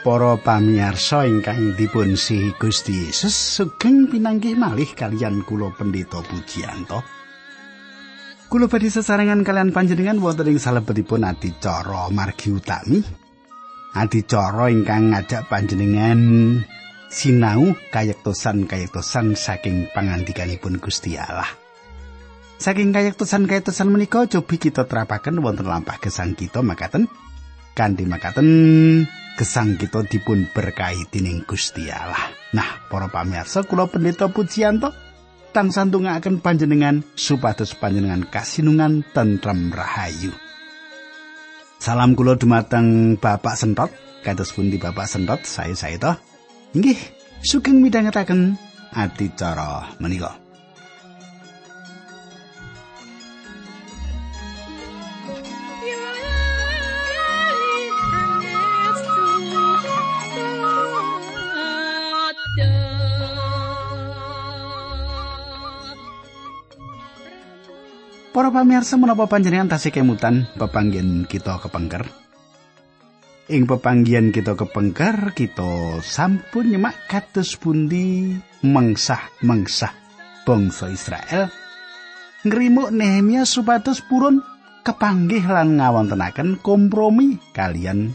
[0.00, 7.04] Para pamirsa ingkang dipun sihi Gusti Yesus sugeng pinanggih malih kalian kula Pendeta Pujiyanto.
[8.48, 13.04] Kula badhe sesarengan kalian panjenengan wonten ing salebetipun adicara margi utami.
[13.92, 16.20] Adicara ingkang ngajak panjenengan
[17.12, 21.52] sinau kayektosan-kayektosan saking pangandikanipun Gusti Allah.
[22.56, 27.04] Saking kayektosan-kayektosan menika cobi kita terapaken wonten lampah gesang kita makaten.
[27.76, 28.48] Kanthi makaten
[29.38, 32.32] gesang kita dipun berkahi dening Gusti Allah.
[32.56, 34.90] Nah, para pamirsa kula pendeta Pujiyanto
[35.50, 40.30] tang sandungaken panjenengan supados panjenengan kasinungan tentrem rahayu.
[41.80, 43.88] Salam kula dumateng Bapak Sentot,
[44.20, 46.16] kados pundi Bapak Sentot, saya saya toh.
[46.76, 47.00] Inggih,
[47.40, 48.54] sugeng midhangetaken
[48.92, 50.49] adicara menika.
[68.30, 72.06] Para pamirsa menapa panjenengan tasih kemutan pepanggihan kita kepengker?
[73.50, 79.90] Ing pepanggihan kita kepengker kita sampun nyemak kados pundi mengsah-mengsah
[80.46, 81.50] bangsa Israel
[82.46, 84.38] ngrimuk Nehemia supados purun
[84.86, 88.14] kepanggih lan ngawontenaken kompromi kalian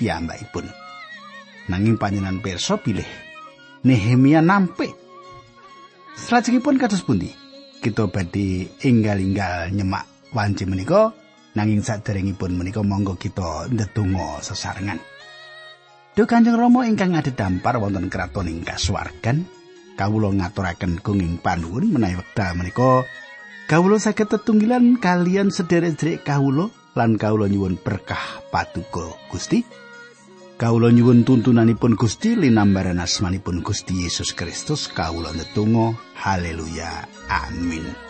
[0.00, 0.64] piyambakipun.
[1.68, 3.04] Nanging panjenengan pirsa pilih
[3.84, 4.96] Nehemia nampik.
[6.16, 7.47] Salajengipun kados pundi?
[7.78, 11.14] Kita badhe enggal-enggal nyemak wanci menika
[11.54, 14.98] nanging saderengipun menika monggo kita ndedonga sesarengan.
[16.18, 19.46] Duh Kanjeng Rama ingkang dampar wonten kraton ing kasuwargan,
[19.94, 23.06] kawula ngaturaken gunging panuwun menawi wekdal menika
[23.70, 29.87] kawula saged tetunggilan kalian sederek-sederek kawula lan kawula nyuwun berkah paduka Gusti.
[30.58, 34.90] Kawula nyuwun tuntunanipun Gusti linambaran asmanipun Gusti Yesus Kristus.
[34.90, 38.07] Kawula netunggal haleluya amin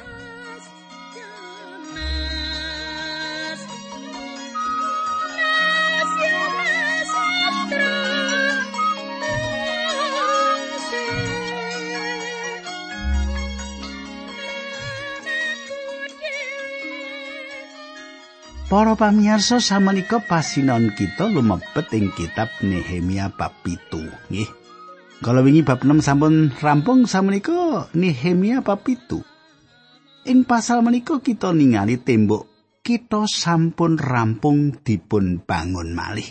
[18.68, 24.44] Para pamirsa samenika pasinon kita lumebet ing kitab Nehemia bab 7 nggih.
[25.24, 29.24] Kalau wingi bab 6 sampun rampung samenika Nehemia bab 7.
[30.28, 32.44] Ing pasal menika kita ningali tembok
[32.84, 36.28] kita sampun rampung dipun bangun malih.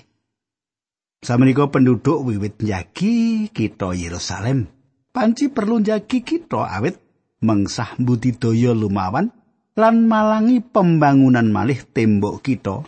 [1.25, 4.69] Samenika penduduk wiwit njagi kita Yerusalem.
[5.09, 7.01] Panci perlu njagi kita awit
[7.41, 9.33] mengsah budidaya lumawan
[9.77, 12.83] lan malangi pembangunan malih tembok kita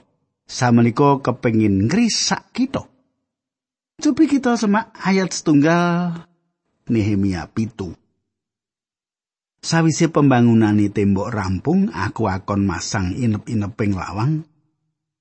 [0.50, 2.90] samenika kepengin ngrisak kita
[4.00, 6.24] Cobi kita semak ayat setunggal
[6.88, 7.92] Nehemia pitu.
[9.60, 14.48] Sawise pembangunan tembok rampung, aku akon masang inep-ineping lawang.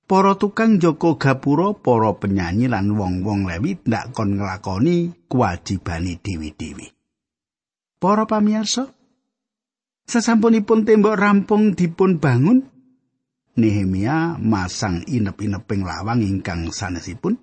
[0.07, 6.87] Para tukang joko gapura, para penyanyi lan wong-wong lewi ndak kon nglakoni kewajibane dewi-dewi.
[7.99, 8.89] Para pamirsa,
[10.09, 12.65] Sesampunipun tembok rampung dipun bangun,
[13.59, 17.37] Nehemia masang inep-ineping lawang ingkang sanesipun.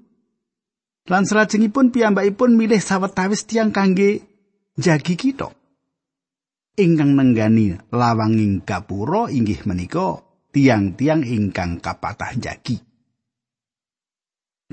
[1.06, 4.26] Lan salajengipun piyambakipun milih sawetawis tiang kangge
[4.74, 5.54] jagi kita.
[6.74, 12.82] Ingkang nenggani lawanging gapura inggih menika tiang-tiang ingkang kapatah jagi.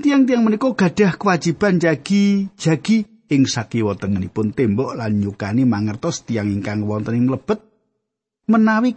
[0.02, 6.82] Tiang-tiang menika gadah kewajiban jagi jagi ing sakiwa tengenipun tembok lan nyukani mangertos tiang ingkang
[6.82, 7.73] wonten ing mlebet
[8.48, 8.96] menawi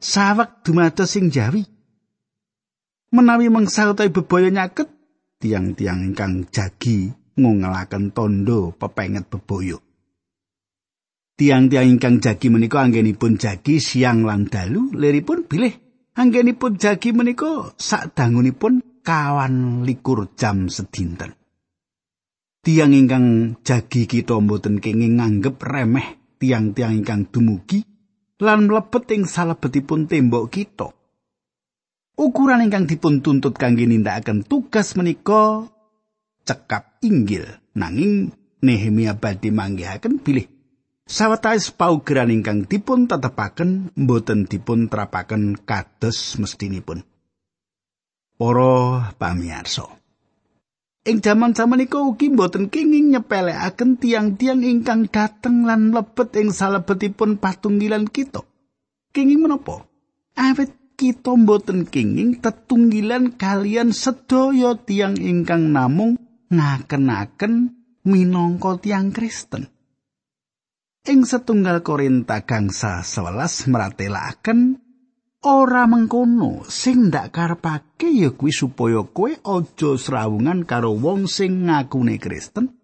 [0.00, 1.66] sawek dumados sing jawi.
[3.10, 4.86] Menawi utawi bebaya nyaket
[5.42, 9.78] tiang-tiang ingkang jagi ngungelaken tondo pepenget bebaya.
[11.34, 15.72] Tiang-tiang ingkang jagi menika anggenipun jagi siang lan dalu liripun bilih
[16.14, 21.34] anggenipun jagi menika sak dangunipun kawan likur jam sedinten.
[22.60, 27.89] Tiang ingkang jagi kita mboten kenging nganggep remeh tiang-tiang ingkang dumugi
[28.40, 30.88] lan mlebet ing salebetipun tembok kita.
[32.20, 35.64] Ukuran ingkang dipun tuntut kangge nindakaken tugas menika
[36.44, 40.44] cekap inggil nanging Nehemia badhe manggihaken bilih
[41.08, 47.02] sawetawis paugeran ingkang dipun tetepaken mboten dipun terapaken kados mestinipun.
[48.36, 49.99] Para pamirsa,
[51.10, 58.06] Ing jaman samenika ugi boten kenging nyepelekaken tiang-tiang ingkang dateng lan mlebet ing salebetipun patunggilan
[58.06, 58.46] kita.
[59.10, 59.90] Kenging menapa?
[60.38, 66.14] Awit kita boten kenging tetunggilan kalian sedaya tiang ingkang namung
[66.46, 67.74] ngaken-aken
[68.06, 69.66] minangka tiang Kristen.
[71.10, 74.78] Ing setunggal Korinta gangsa 11 meratelaken
[75.40, 82.20] ora mengkono sing ndak karepake ya kuwi supaya kowe aja srawungan karo wong sing ngakune
[82.20, 82.76] Kristen.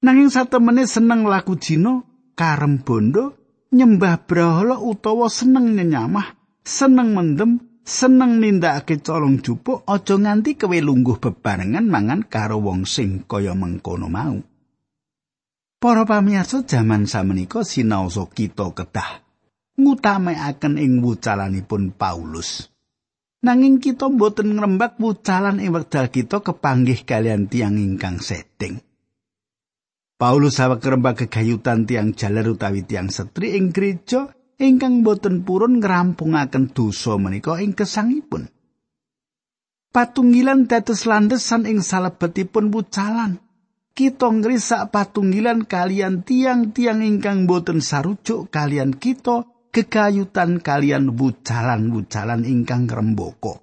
[0.00, 2.00] Nanging satemene seneng laku jina,
[2.38, 3.34] karem bondo,
[3.74, 11.18] nyembah brahala utawa seneng nyenyamah, seneng mendem, seneng nindakake colong jupuk, aja nganti kowe lungguh
[11.18, 14.38] bebarengan mangan karo wong sing kaya mengkono mau.
[15.78, 19.27] Para pamirsa jaman samenika sinaosa kita kedah
[19.78, 22.66] ngutamekaken ing wucalanipun Paulus.
[23.38, 28.82] Nanging kita mboten ngrembak wucalan ing wekdal kita kepanggih kalian tiang ingkang setting.
[30.18, 36.74] Paulus sawek ngrembak kegayutan tiang jaler utawi tiang setri ing gereja ingkang boten purun ngrampungaken
[36.74, 38.50] dosa menika ing kesangipun.
[39.94, 43.38] Patunggilan dados landesan ing salebetipun wucalan.
[43.98, 49.42] kita ngrisak patunggilan kalian tiang-tiang ingkang boten sarujuk kalian kita
[49.78, 53.62] kekayutan kalian bucalan-bucalan ingkang remboko.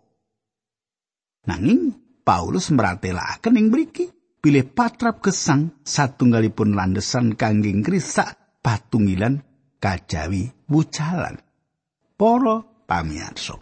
[1.44, 1.92] Nanging
[2.24, 4.08] Paulus meratelaken ing mriki
[4.40, 9.44] pilih patrap gesang satunggalipun landesan kangge ngrisak patunggilan
[9.84, 11.36] kajawi bucalan.
[12.16, 13.60] Para pamirsa.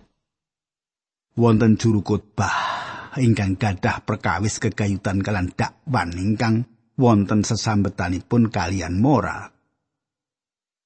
[1.33, 6.69] Wonten juru khotbah ingkang gadah perkawis kegayutan kalian dakwan ingkang
[7.01, 9.49] wonten sesambetanipun kalian moral.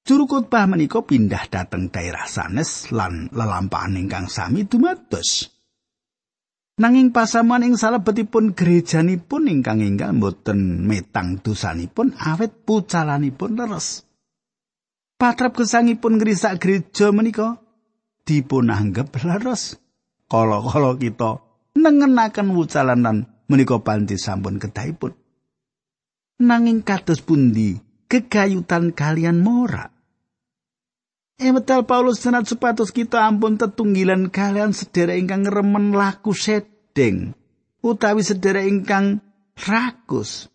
[0.08, 5.52] Juru khotbah menika pindah dateng daerah sanes lan lelampahan ingkang sami dumados.
[6.80, 14.08] Nanging pasamuan ing salebetipun gerejanipun ingkang enggal boten metang dosanipun awet pucalanipun leres.
[15.20, 17.60] Patrap gesangipun ngrisak gereja menika
[18.24, 19.76] dipunanggep leres.
[20.24, 21.36] Kala-kala kita
[21.76, 25.12] nengenaken wucalan lan menika panti sampun kedahipun.
[26.40, 27.76] Nanging kados pundi
[28.08, 29.97] kegayutan kalian mora.
[31.38, 37.30] Emetal Paulus senat supados kita ampun tetunggilan kalian sedherek ingkang remen laku sedeng
[37.78, 39.22] utawi sedherek ingkang
[39.54, 40.50] rakus.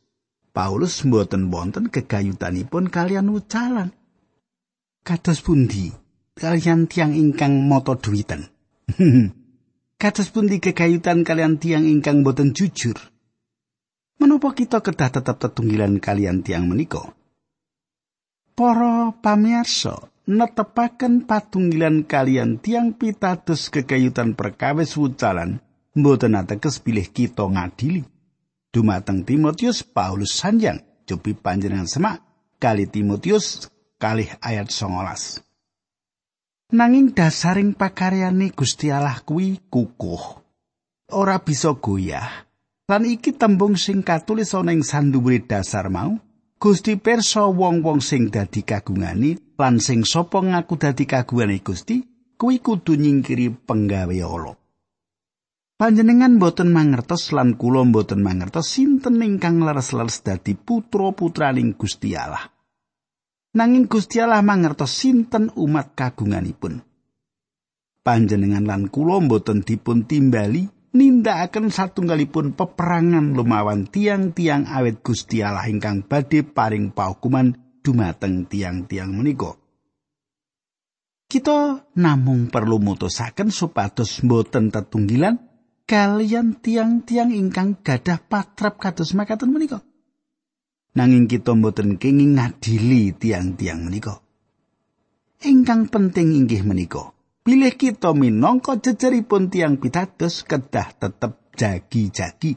[0.51, 3.95] Paulus mboten wonten kegayutanipun kalian wucalan.
[5.07, 5.89] Kados pundi
[6.35, 8.51] kalian tiang ingkang moto duwiten.
[10.03, 12.99] Kados pundi kekayutan kalian tiang ingkang boten jujur?
[14.19, 17.15] Menapa kita kedah tetap tetunggilan kalian tiang menika?
[18.53, 25.59] Para pamirsa, netepaken patunggilan kalian tiang pitados kekayutan perkawis wucalan
[25.93, 28.07] mboten ateges pilih kita ngadili.
[28.73, 32.25] Dumateng Timotius Paulus sanjang cobi panjenengan semak
[32.57, 33.69] kali Timotius
[34.01, 36.73] kalih ayat 19.
[36.73, 40.41] Nanging dasaring pakaryane Gusti Allah kuwi kukuh.
[41.13, 42.49] Ora bisa goyah.
[42.89, 46.17] Lan iki tembung sing katulis ana ing sanduwure dasar mau.
[46.63, 51.99] Gusti perso wong-wong sing dadi kagungani lan sing sapa ngaku dadi kagungane Gusti
[52.39, 54.55] kuwi kudu nyingkiri penggawe Allah.
[55.75, 62.47] Panjenengan boten mangertos lan kula boten mangertos sinten ingkang leres-leres dadi putra-putraning Gusti Allah.
[63.59, 66.79] nanging Gusti Allah mangertos sinten umat kagunganipun.
[68.07, 76.05] Panjenengan lan kula boten dipun timbali nindakaken satunggalipun peperangan lumawan tiang-tiang awet Gusti Allah ingkang
[76.05, 79.57] badhe paring paukuman dumateng tiang-tiang menika.
[81.27, 85.41] Kita namung perlu mutusaken supados boten tetunggilan
[85.89, 89.81] kalian tiang-tiang ingkang gadah patrap kados makaten menika.
[90.93, 94.21] nanging kita mboten kenging ngadili tiang-tiang menika.
[95.43, 97.11] Ingkang penting inggih menika,
[97.43, 102.55] pilih kita minangka jejeripun tiang pitados kedah tetep jagi-jagi.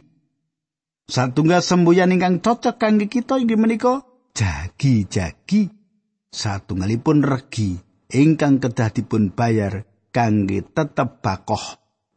[1.07, 4.03] Satunggal semboyan ingkang cocok kangge kita inggih menika
[4.35, 5.71] jagi-jagi.
[6.31, 7.79] Satunggalipun regi
[8.15, 11.63] ingkang kedah dipun bayar kangge tetep bakoh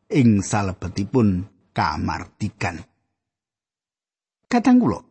[0.10, 2.82] ing salebetipun kamartikan.
[4.50, 5.06] Kadang kula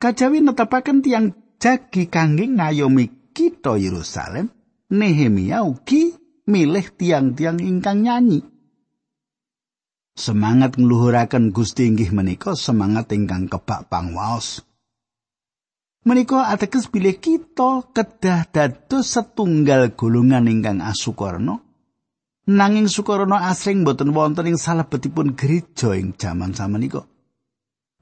[0.00, 1.26] kajawi netepaken tiang
[1.60, 4.48] jagi kangge ngayomi kita Yerusalem,
[4.90, 6.19] Nehemia ugi
[6.50, 8.42] milih tiang-tiang ingkang nyanyi.
[10.18, 14.66] Semangat ngluhuraken Gusti inggih menika semangat ingkang kebak pangwaos.
[16.02, 21.62] Menika ateges bilih kita kedah dados setunggal golongan ingkang asukarna.
[22.50, 27.06] Nanging Sukarno asring boten wonten ing salebetipun gereja ing jaman samenika.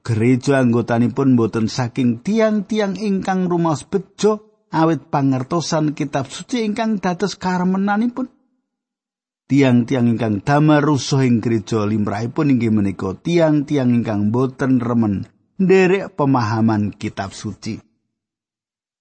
[0.01, 8.38] Gereja anggotanipun boten saking tiang-tiang ingkang rumaos bejo awit pangertosan kitab suci ingkang dados karemenanipun.
[9.49, 15.25] Tiang-tiang ingkang damar rusuh ing gereja limrahipun inggih menika tiang-tiang ingkang boten remen
[15.57, 17.81] nderek pemahaman kitab suci.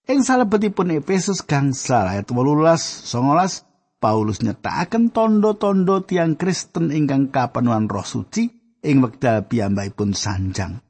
[0.08, 2.64] Ing salebetipun Efesus gangsal ayat 18
[3.04, 3.68] 19
[4.00, 8.48] Paulus nyetakaken tondo-tondo tiang Kristen ingkang kapenuhan roh suci
[8.80, 10.80] ing wekdal piyambakipun sanjang.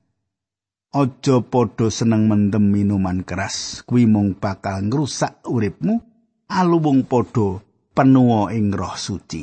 [0.95, 5.99] Aja padha seneng mendem minuman keras, kuwi mung bakal ngrusak uripmu,
[6.47, 7.59] aluwung padha
[7.99, 9.43] penuwa ing roh suci.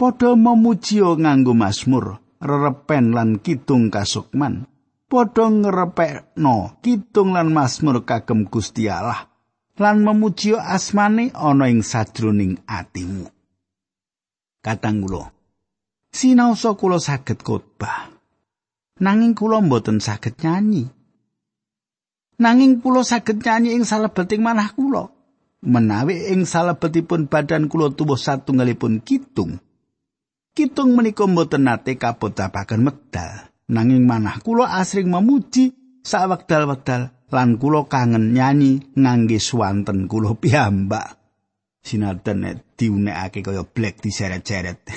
[0.00, 4.64] Padha memuji nganggo Mazmur, rerepen lan kidung kasukman.
[5.04, 9.28] Padha ngrepekno kidung lan Mazmur kagem Gusti Allah
[9.76, 13.28] lan memuji asmane ana ing sajroning atimu.
[14.64, 15.28] Katang kula.
[16.08, 18.10] Sinaosa kula saged khotbah.
[19.04, 20.86] nanging kula mboten saged nyanyi.
[22.38, 25.13] Nanging kula saged nyanyi ing salebeting manah kula.
[25.64, 29.56] Menawi ing salebetipun badan kula tubuh satunggalipun kitung.
[30.52, 33.48] Kitung menika mboten nate kapocapaken medal.
[33.64, 35.72] Nanging manah kula asring memuji
[36.04, 41.16] sawekdal-wekdal lan kula kangen nyanyi ngangge swanten kula piyambak.
[41.84, 44.84] Sinaden diunekake kaya black diseret-seret.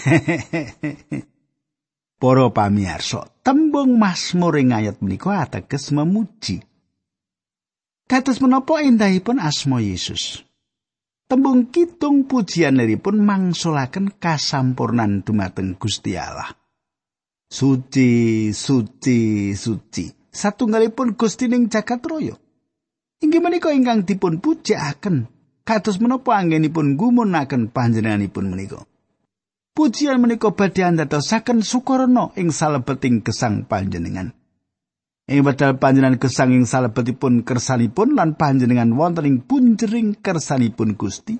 [2.17, 6.63] Para pamirsa, tembung Mazmur ing ayat menika ateges memuji.
[8.07, 10.46] Kados menapa endahipun asma Yesus?
[11.27, 16.55] Tembung kitung pujianipun mangsulaken kasampurnan dumateng Gusti Allah.
[17.51, 20.07] Suci, suci, suci.
[20.31, 22.31] Satunggalipun Gusti ning jagat raya.
[23.19, 25.27] Inggih menika ingkang dipun pujiaken.
[25.67, 28.87] Kados menapa anggenipun gumunaken panjenenganipun menika?
[29.75, 34.31] Pujian menika badhe andadosaken sukarna ing salebeting gesang panjenengan.
[35.27, 41.35] Ing wedal panjenengan gesang ing salebetipun kersanipun lan panjenengan wonten ing punjering kersanipun Gusti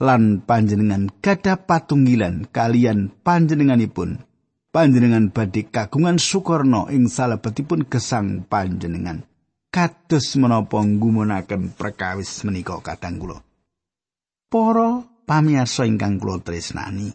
[0.00, 4.24] lan panjenengan gadah patunggilan kalian panjenenganipun.
[4.70, 9.28] Panjenengan badhe kagungan sukarna ing salebetipun gesang panjenengan.
[9.68, 13.38] Kados menapa nggumunaken perkawis menika kadang kula.
[14.48, 17.10] Para pamirsa ingkang kula tresnani,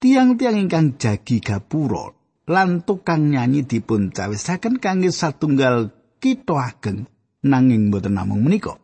[0.00, 7.08] tiang-tiang ingkang jagi gapura lan tukang nyanyi dipun cawisaken kangge satunggal kita ageng
[7.44, 8.80] nanging boten namung menika.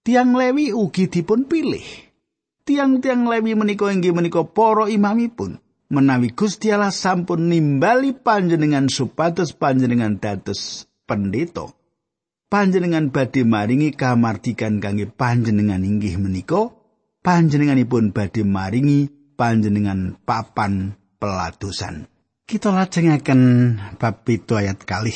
[0.00, 1.84] Tiang Lewi ugi dipun pilih.
[2.64, 5.60] Tiang-tiang Lewi menika inggih menika para imamipun.
[5.90, 11.66] Menawi Gusti Allah sampun nimbali panjenengan supados panjenengan dados pendeta.
[12.46, 16.70] Panjenengan badhe maringi kamardikan kangge panjenengan inggih menika
[17.26, 22.06] panjenenganipun badhe maringi panjenengan papan peladusan.
[22.50, 23.42] Kita lajengaken
[23.94, 25.14] bab itu ayat kalih.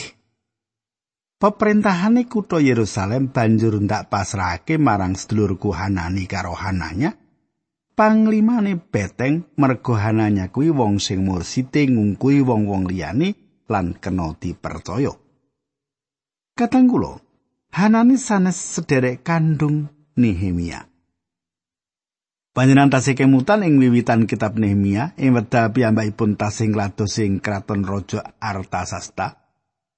[1.42, 7.18] Peperintahane kutha Yerusalem banjur ndak pasrahake marang sedulurku Hanani karo Hananya.
[7.98, 13.34] Panglimane beteng mergo Hananya kuwi wong sing mursite ngungkui wong-wong liyane
[13.66, 15.10] lan kena dipercaya.
[16.54, 17.18] Katang kula,
[17.74, 20.93] Hanani sanes sederek kandung Nehemia.
[22.54, 28.22] Panjenengan tasih kemutan ing wiwitan kitab Nehemia ing wekdal piyambakipun tasih nglados ing kraton raja
[28.38, 29.42] Artasasta.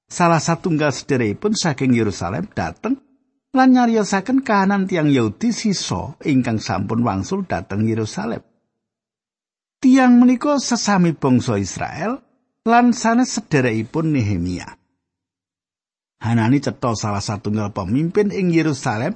[0.09, 2.97] Salah satunggal sederekipun saking Yerusalem dateng
[3.53, 8.41] lan nyariosaken kahanan tiang Yahudi sisa ingkang sampun wangsul dateng Yerusalem.
[9.77, 12.25] Tiang menika sesami bangsa Israel
[12.65, 14.81] lan sanes sederekipun Nehemia.
[16.25, 19.13] Hanani cetha salah satunggal pemimpin ing Yerusalem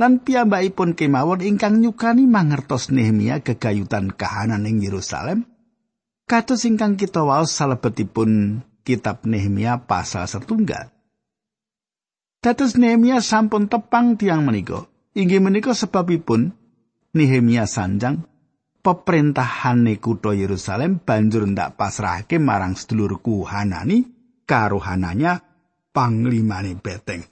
[0.00, 5.44] lan piyambakipun kemawon ingkang nyukani mangertos Nehemia gegayutan kahanan ing Yerusalem
[6.24, 10.88] kados ingkang kita waos salebetipun kitab Nehemia pasal setunggal.
[12.40, 14.88] Dados Nehemia sampun tepang tiang menika.
[15.12, 16.56] Inggih menika sebabipun
[17.12, 18.24] Nehemia sanjang
[18.80, 24.08] peperintahane kutha Yerusalem banjur ndak pasrahake marang sedulurku Hanani
[24.48, 25.44] karo Hananya
[25.92, 27.26] panglimane beteng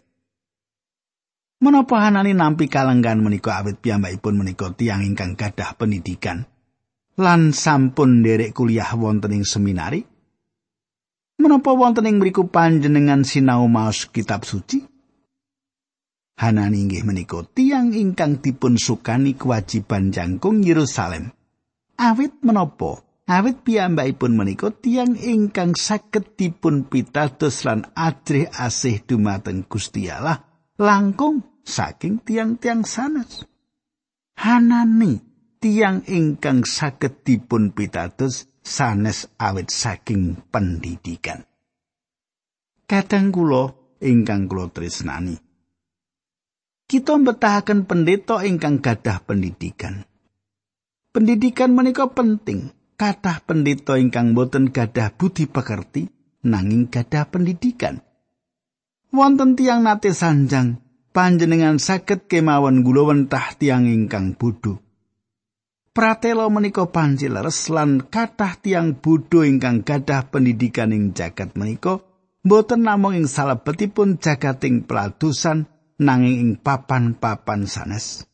[1.58, 6.46] Menapa Hanani nampi kalenggan menika awit piyambakipun menika tiyang ingkang gadah pendidikan
[7.18, 10.06] lan sampun nderek kuliah wonten ing seminari?
[11.42, 14.86] Menapa wonten ing mriku panjenengan sinau maos kitab suci?
[16.38, 21.34] Hanani inggih menika tiyang ingkang dipun sukani kewajiban jangkung Yerusalem.
[21.98, 23.02] Awit menapa?
[23.26, 30.47] Awit piyambakipun menika tiyang ingkang saged dipun pitados lan ajrih asih dumateng Gusti Allah
[30.78, 33.42] langkung saking tiang-tiang sanes.
[34.38, 35.18] Hanani
[35.58, 41.42] tiang ingkang saged dipun pitados sanes awit saking pendidikan.
[42.86, 45.34] Kadang kula ingkang kula tresnani.
[46.88, 50.06] Kita mbetahaken pendeta ingkang gadah pendidikan.
[51.12, 52.72] Pendidikan menika penting.
[52.98, 56.08] Kathah pendeta ingkang boten gadah budi pekerti
[56.48, 58.07] nanging gadah pendidikan.
[59.08, 60.84] Wonten tiang nate sanjang,
[61.16, 64.84] panjenengan saged kemawon gulawentah tiang ingkang bodho.
[65.96, 72.04] Pratelo menika panjileres lan kathah tiang bodho ingkang gadah pendidikan ing jagat menika
[72.44, 78.28] boten namung ing salebetipun jagating peladusan nanging ing papan-papan sanes.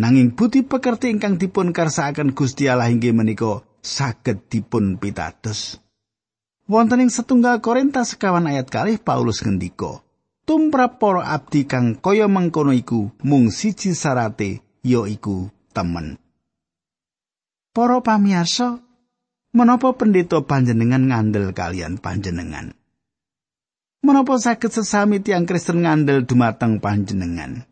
[0.00, 5.83] Nanging budi pekerti ingkang dipun karsakaken Gusti Allah inggih menika saged dipun pitados.
[6.64, 10.00] Wonten ing setunggal Korintus sekawan ayat kalih Paulus ngendika,
[10.48, 16.16] "Tumrap para abdi kang kaya mengkono iku mung siji sarate ya iku temen."
[17.76, 18.80] Para pamirsa,
[19.52, 22.72] menapa pendeta panjenengan ngandel kalian panjenengan?
[24.04, 27.64] Menapa saged sesami tiang Kristen ngandel dumateng panjenengan?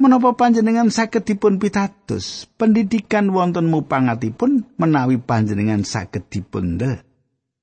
[0.00, 2.48] Menapa panjenengan saged dipun pitados?
[2.56, 7.07] Pendidikan wonten mupangatipun menawi panjenengan saged dipundel.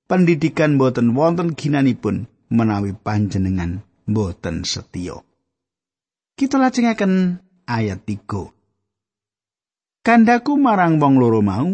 [0.06, 5.18] Pendidikan boten wonten ginanipun menawi panjenengan boten setya.
[6.38, 10.06] Kita lajengaken ayat 3.
[10.06, 11.74] Kandaku marang wong loro mau,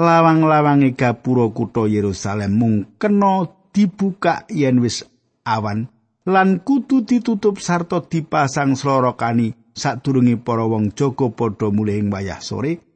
[0.00, 3.44] lawang-lawange gapura kutha Yerusalem mung kena
[3.76, 5.04] dibuka yen wis
[5.44, 5.92] awan
[6.24, 12.87] lan kudu ditutup sarta dipasang slorokani sadurunge para wong jaga padha mulih ing wayah sore.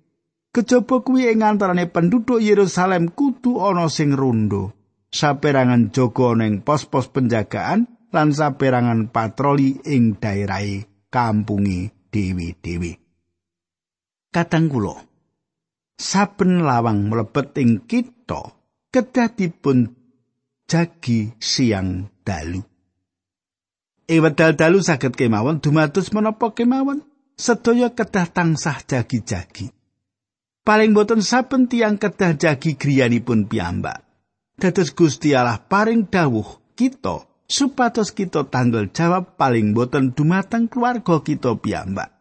[0.53, 4.77] Kejaba kuwi ing antarane penduduk Yerusalem kudu ana sing rondo.
[5.09, 12.93] Saperangan jaga ning pos-pos penjagaan lan saperangan patroli ing daerahe kampungi dewi-dewi.
[14.33, 14.97] Kadang kula
[15.97, 18.53] saben lawang mlebet ing kita
[18.93, 19.89] kedah dipun
[20.69, 22.61] jagi siang dalu.
[24.09, 27.01] Ing wedal dalu saged kemawon dumados menapa kemawon
[27.41, 29.82] sedaya kedah tansah jagi-jagi.
[30.63, 34.07] Paling boten saben tiang kedah jagi griyanipun piyambak.
[34.55, 36.47] Dados Gusti Allah paring dawuh
[36.79, 42.15] kita supados kita tanggal jawab paling boten dumateng keluarga kita piyambak.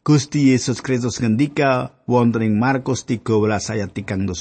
[0.00, 3.24] Gusti Yesus Kristus ngendika wonten ing Markus 13
[3.76, 4.32] ayat 37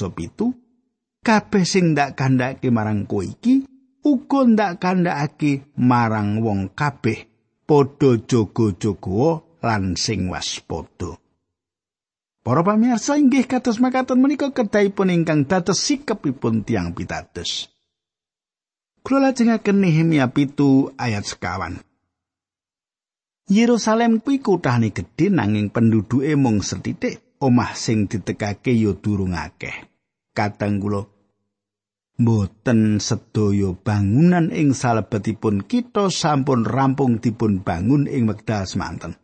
[1.23, 3.67] kabeh sing ndak kandhake marang kowe iki
[4.03, 7.27] uga ndak kandhake marang wong kabeh
[7.67, 11.22] padha jaga-jaga lan sing waspada
[12.43, 17.71] Para pamirsa inggih kados makaten menika kedahipun ingkang dados sikepipun tiang pitados.
[18.99, 21.79] Kula lajengaken Nehemia pitu ayat sekawan.
[23.47, 29.87] Yerusalem kuwi kuthane gedhe nanging penduduke mung sethithik, omah sing ditekake ya durung akeh.
[30.35, 31.07] Kadang kula
[32.19, 39.15] mboten sedaya bangunan ing salebetipun kita sampun rampung dipun bangun ing wekdal semanten.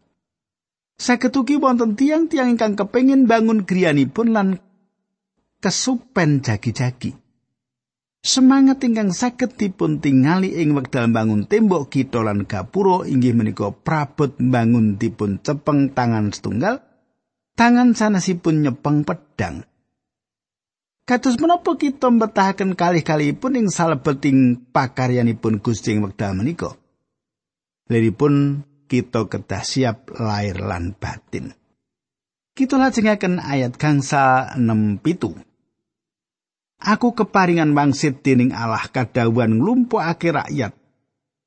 [1.00, 4.48] Saged ugi wonten tiang-tiang ingkang kepengin bangun griyanipun lan
[5.64, 7.16] kesupen jagi-jagi.
[8.20, 14.36] Semangat ingkang saged dipun tingali ing wekdal bangun tembok kita lan gapura inggih menika prabot
[14.36, 16.84] bangun dipun cepeng tangan setunggal
[17.56, 19.64] tangan sanesipun nyepeng pedang
[21.08, 26.76] Kados menapa kita mbetahaken kalih-kalihipun ing salebeting pakaryanipun Gusti ing wekdal menika
[27.88, 31.54] Liripun kita kedah siap lahir lan batin
[32.58, 35.32] Kita lajengaken ayat gangsa 6 pitu.
[36.80, 40.76] Aku keparingan wangsit dening Allah kadawan nglumpukake rakyat.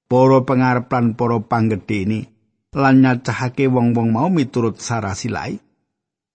[0.08, 2.20] Para pangarep lan para panggedhe ini
[2.72, 5.60] lan nyacahake wong-wong mau miturut sarasilai.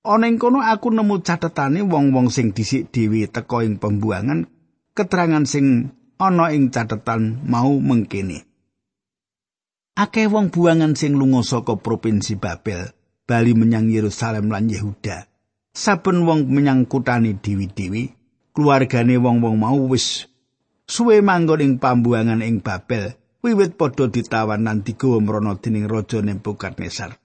[0.05, 4.45] Ana ing kono aku nemu catetane wong-wong sing dhisik dhewe teka ing pembuangan
[4.97, 8.46] keterangan sing ana ing catetan mau mengkene.
[9.97, 12.93] Akeh wong buangan sing lunga saka provinsi Babel
[13.25, 15.25] bali menyang Yerusalem lan Yehuda.
[15.73, 18.13] Saben wong menyang kutane dewi-dewi
[18.53, 20.29] keluargane wong-wong mau wis
[20.85, 27.17] suwe manggon ing pambuangan ing Babel wiwit padha ditawan lan digawa mrana dening raja Nebukadnezar.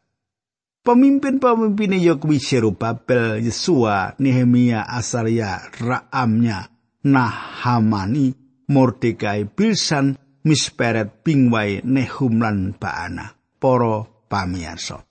[0.82, 2.40] Pemimpin-pemimpine ya kuwi
[2.74, 6.72] Babel, Yesua, Nehemia, Asaria, Raamnya,
[7.04, 8.34] Nahamani,
[8.66, 13.38] Mordekai, Bilsan, Misperet, Bingwai, Nehum lan Baana.
[13.62, 15.06] Para pamirsa.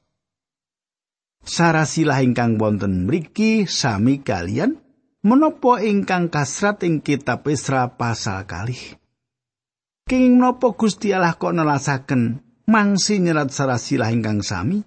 [1.42, 4.78] Sarasilah ingkang wonten mriki sami kalian
[5.26, 8.98] menapa ingkang kasrat ing kitab Isra pasal kalih
[10.06, 14.86] King menapa Gusti Allah kok nelasaken mangsi nyerat sarasilah ingkang sami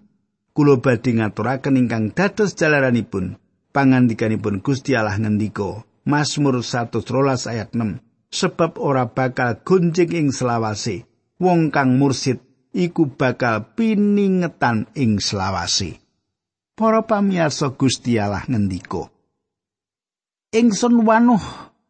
[0.55, 3.39] kula badhe ngaturaken ingkang dados jalaranipun
[3.75, 7.99] pangandikanipun Gusti Allah ngendika Mazmur 113 ayat 6
[8.35, 11.07] sebab ora bakal gunjing ing selawase
[11.39, 12.43] wong kang mursid
[12.75, 16.03] iku bakal piningetan ing selawase
[16.75, 19.15] Para pamirsa Gusti Allah ngendika
[20.51, 21.43] ingsun wanuh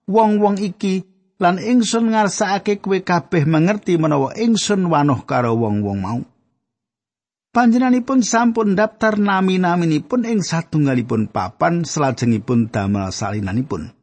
[0.09, 1.05] wong-wong iki
[1.37, 6.21] lan ingsun ngarsakake kowe kabeh mengerti menawa ingsun wanuh karo wong-wong mau.
[7.55, 13.95] Panjenenganipun sampun daftar nami-naminipun ing satunggalipun papan salajengipun damel salinanipun.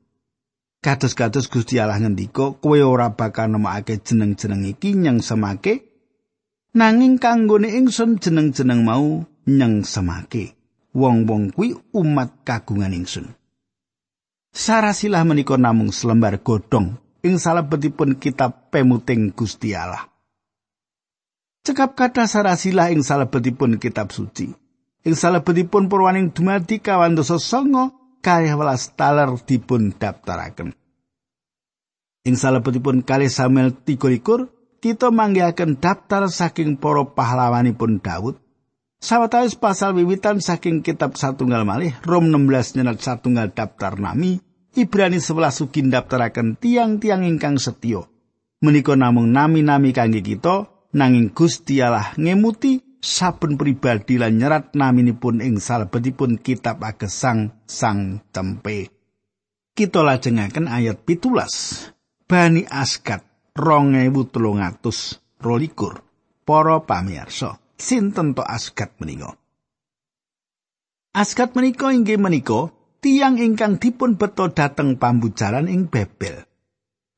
[0.82, 5.86] Kados-kados Gusti Allah ngendika, kowe ora bakal nemokake jeneng-jeneng iki nyang semake
[6.74, 10.58] nanging kanggone ingsun jeneng-jeneng mau nyang semake.
[10.98, 13.30] Wong-wong kuwi umat kagungan ingsun.
[14.52, 20.10] Sarasilah menika namung selembar godhong ing salebetipun kitab pemuting Gusti Allah.
[21.62, 24.50] Cekap kata sarasilah ing salebetipun kitab suci.
[25.06, 27.38] Ing salebetipun purwaning dumadi kawan dosa
[28.22, 30.72] kaya welas taler dipun daftaraken.
[32.22, 38.38] Ing salebetipun kali Samuel 13 kita manggihaken daftar saking para pahlawanipun Daud.
[39.02, 44.38] Sawetawis pasal wiwitan saking kitab satunggal malih Rom 16 nyenat satunggal daftar nami
[44.72, 48.08] Ibrani 11 ugi daftaraken tiang-tiang ingkang setya.
[48.64, 55.58] Menika namung nami-nami kangge kita nanging Gusti Allah ngemuti saben pribadi lan nyerat naminipun ing
[55.58, 58.94] salebetipun kitab agesang sang tempe.
[59.74, 61.90] Kita lajengaken ayat pitulas.
[62.30, 63.26] Bani Askat
[63.58, 66.00] rongewu telung atus rolikur.
[66.42, 69.36] Para pamirsa, sinten to Askat menika?
[71.12, 72.72] Askat menika inggih menika
[73.04, 76.48] tiang ingkang dipun beto dateng pambujaran ing Bebel.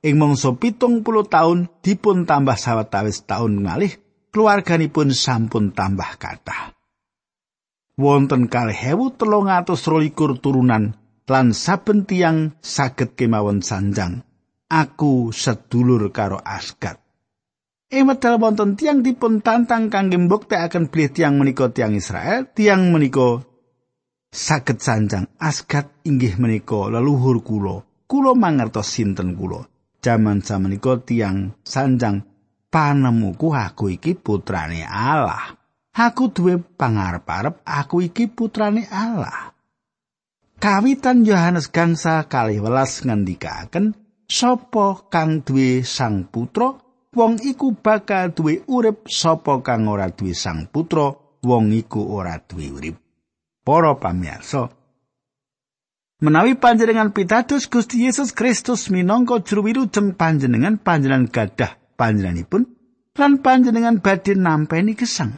[0.04, 3.96] Ing mangsa pitung puluh tahun dipun tambah sawetawis tahun ngalih,
[4.34, 6.74] keluarganipun sampun tambah kathah.
[7.94, 10.98] Wonten kalih hewu telung atus rolikur turunan
[11.30, 14.26] lan saben tiang saged kemawon sanjang.
[14.74, 16.98] Aku sedulur karo askat.
[17.94, 23.46] Ing medal wonten tiang dipun tantang kangge mbuktekaken bilih tiang menika tiang Israel, tiang menika
[24.34, 27.86] saged sanjang askat inggih menika leluhur kula.
[28.10, 29.70] Kula mangertos sinten kula.
[30.04, 32.28] jaman samenika tiang sanjang
[32.74, 35.54] panemuku aku iki putrane Allah.
[35.94, 39.54] Aku duwe pangarep-arep aku iki putrane Allah.
[40.58, 43.94] Kawitan Yohanes gangsa kalih welas ngendikaken
[44.26, 46.74] sapa kang duwe sang putra
[47.14, 51.14] wong iku bakal duwe urip sapa kang ora duwe sang putra
[51.46, 52.98] wong iku ora duwe urip.
[53.64, 54.68] Para pamirsa,
[56.24, 62.66] Menawi panjenengan pitados Gusti Yesus Kristus minangka juru wilujeng panjenengan panjenengan gadah panjenenganipun
[63.14, 65.38] lan panjenengan badhe nampeni gesang.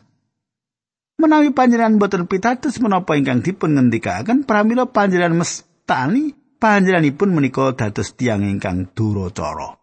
[1.15, 8.43] Menawi panjenengan boten pitados menapa ingkang dipun ngendikaken pramila panjenengan mestani panjenenganipun menika dados tiang
[8.43, 9.79] ingkang duracara.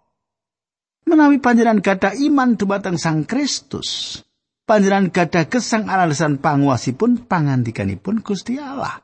[1.09, 4.21] Menawi panjenengan gadah iman dumateng Sang Kristus,
[4.69, 9.01] panjenengan gadah gesang alasan panguasipun pangandikanipun Gusti Allah.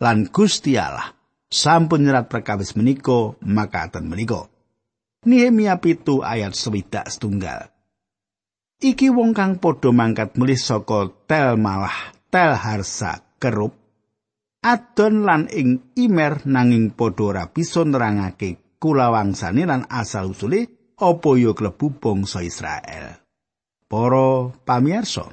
[0.00, 1.12] Lan Gusti Allah
[1.50, 4.46] sampun nyerat perkawis menika makaten menika.
[5.20, 7.68] Nehemia pitu ayat swidak setunggal.
[8.80, 13.76] Iki wong kang padha mangkat mulih saka tel malah tel harsa kerup
[14.64, 21.52] adon lan ing imer nanging padha ora bisa nerangake kulawangsane lan asal usule apa ya
[21.52, 23.20] klebu bangsa Israel.
[23.84, 25.28] Para pamirsa,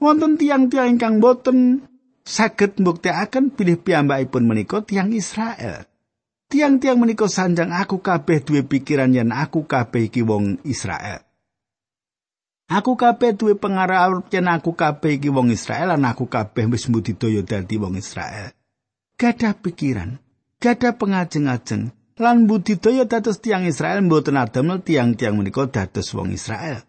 [0.00, 1.84] wonten tiang-tiang ingkang boten
[2.24, 5.84] saged mbuktekaken bilih piyambakipun menika tiang Israel.
[6.50, 11.22] Tiang-tiang menika sanjang aku kabeh duwe pikiran yen aku kabeh iki wong Israel.
[12.66, 17.46] Aku kabeh duwe pengarep yen aku kabeh iki wong Israel lan aku kabeh wis mbudidaya
[17.46, 18.50] dadi wong Israel.
[19.14, 20.18] Gadah pikiran,
[20.58, 26.82] gadah pengajeng-ajeng lan budidaya dados tiang Israel mboten adamel tiang-tiang menika dados wong Israel.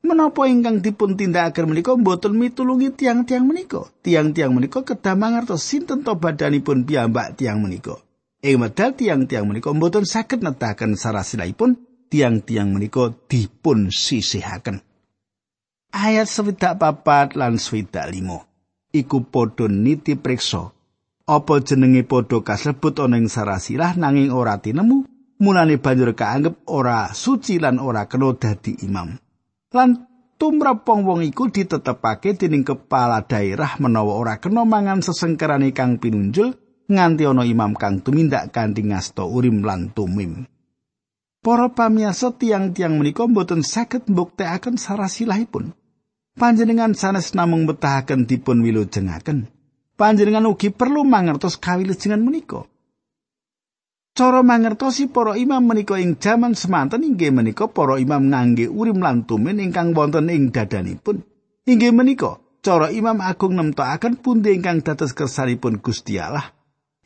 [0.00, 3.92] Menapa ingkang dipun tindakaken menika mboten mitulungi tiang-tiang menika?
[4.00, 8.00] Tiang-tiang menika kedah mangertos sinten to badanipun piyambak tiang menika.
[8.40, 11.76] Ing medal tiang-tiang menika mboten saged nedahaken sarasilaipun
[12.08, 14.80] tiang-tiang menika dipun sisihaken.
[15.92, 18.48] Ayat swidak papat lan swidak limo.
[18.96, 20.72] Iku padha niti preksa.
[21.28, 25.04] Apa jenenge padha kasebut ana ing sarasilah nanging ora tinemu,
[25.40, 29.14] mulane banjur kaanggep ora suci lan ora kena dadi imam.
[29.70, 36.58] lan tumrap wong-wong iku ditetepake dening kepala daerah menawa ora kena mangan sesengkerane kang pinunjul
[36.90, 40.44] nganti ana imam kang tumindak kanthi ngasta urim lan tumim.
[41.40, 45.72] Para pamiyasa tiang-tiang menika mboten saged mbuktekaken sarasilahipun.
[46.36, 49.48] Panjenengan sanes namung betahaken dipun wilujengaken.
[49.96, 52.68] Panjenengan ugi perlu mangertos kawilujengan menika.
[54.12, 59.24] Cara mangertosi para imam menika ing jaman semanten inggih menika para imam ngangge urim lan
[59.24, 61.24] tumin ingkang wonten ing dadanipun.
[61.64, 66.59] Inggih menika cara imam agung nemtokaken pundi ingkang dados kersanipun Gusti Allah.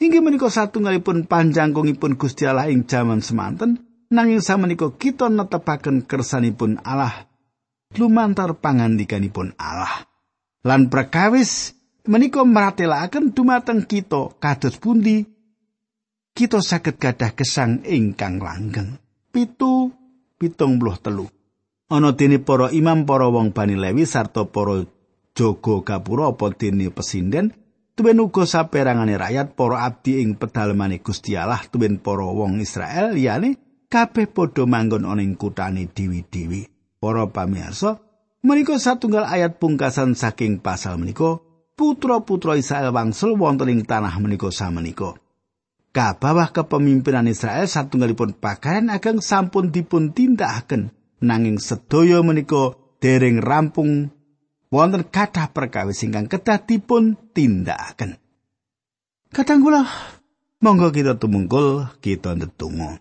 [0.05, 3.81] Inggih menika satunggalipun panjangkungipun Gusti Allah ing jaman semanten
[4.13, 7.25] nanging samenika kita netepaken kersanipun Allah
[7.97, 10.05] lumantar pangandikanipun Allah.
[10.61, 11.73] Lan prakawis
[12.05, 15.25] menika maratelaken dumateng kita kados pundi
[16.37, 19.01] kita saged gadah gesang ingkang langgeng.
[19.33, 19.89] Pitu
[20.37, 21.33] pitung puluh telu.
[21.89, 24.85] Ana dene para imam para wong Bani Lewi sarta para
[25.33, 27.64] jaga gapura apa dene pesinden
[27.95, 33.59] tuwin uga saperangane rakyat para abdi ing pedalemane Gusti Allah tuwin para wong Israel liyane
[33.87, 36.67] kabeh padha manggon ana ing kutane dewi-dewi.
[36.99, 38.01] Para pamirsa,
[38.43, 41.39] menika satunggal ayat pungkasan saking pasal menika
[41.79, 45.15] putra-putra Israel wangsul wonten ing tanah menika samenika.
[45.95, 50.91] Kabawah kepemimpinan Israel satunggalipun pakaian ageng sampun dipun tindakaken
[51.23, 54.11] nanging sedaya menika dereng rampung
[54.75, 58.19] wonten kathah perkawis ingkang kedah dipun tindakaken.
[59.31, 59.87] Kadang kula
[60.59, 62.99] monggo kita tumungkul kita ndedonga.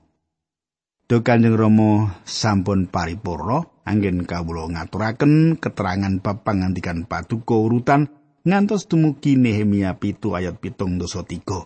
[1.09, 8.07] Duh Kanjeng Rama sampun paripurna anggen kawula ngaturaken keterangan bab pangandikan paduka urutan
[8.45, 11.65] ngantos dumugi Nehemia pitu ayat pitung dosa tiga.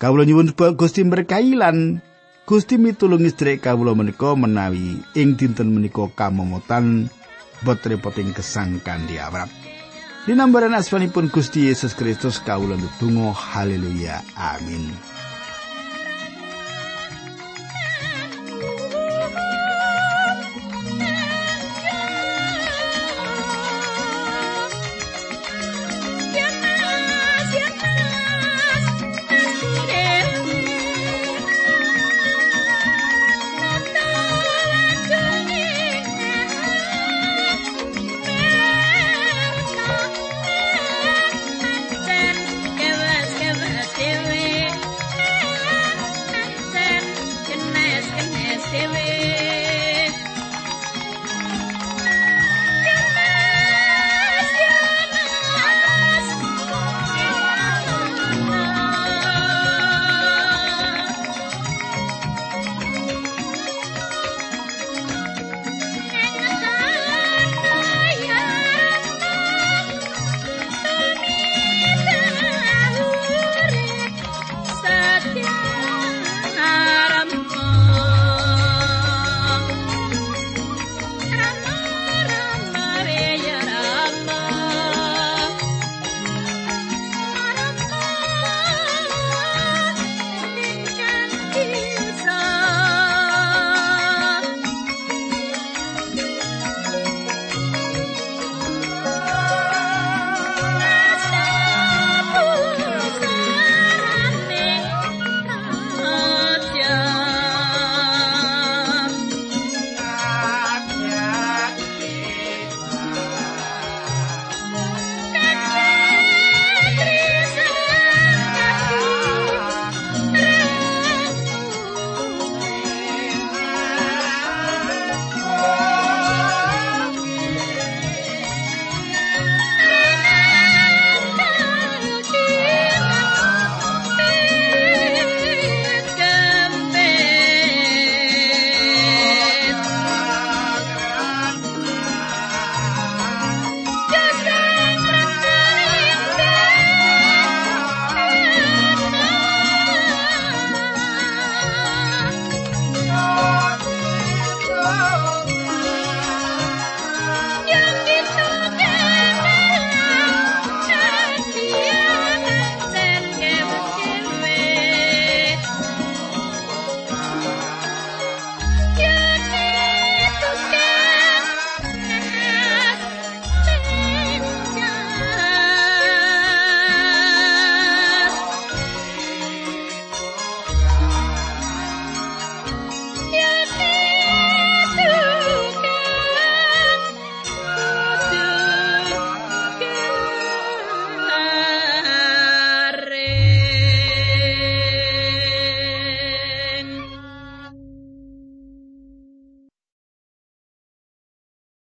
[0.00, 2.00] Kawula nyuwun Gusti berkahi lan
[2.48, 7.12] Gusti mitulungi sedherek kawula menika menawi ing dinten menika kamomotan
[7.64, 9.48] bot repoting kesang kandi awrat.
[10.26, 15.15] Dinambaran asmanipun Gusti Yesus Kristus kawula ndedonga haleluya amin.